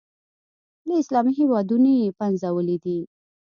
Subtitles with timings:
[0.87, 2.99] له اسلامي هېوادونو یې پنځولي دي.